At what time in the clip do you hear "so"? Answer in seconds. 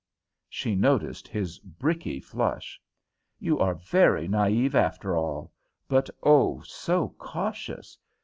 6.61-7.09